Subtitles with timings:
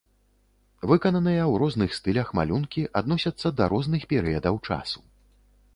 [0.91, 4.99] Выкананыя ў розных стылях, малюнкі адносяцца да розных перыядаў часу.